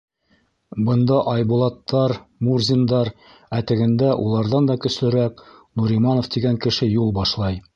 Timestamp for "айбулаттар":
1.33-2.15